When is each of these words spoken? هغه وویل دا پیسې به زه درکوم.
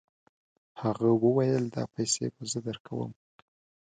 هغه 0.81 1.09
وویل 1.23 1.63
دا 1.75 1.83
پیسې 1.93 2.25
به 2.35 2.43
زه 2.51 2.59
درکوم. 2.67 3.11